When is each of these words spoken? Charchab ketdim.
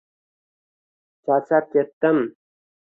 Charchab 1.27 1.71
ketdim. 1.77 2.19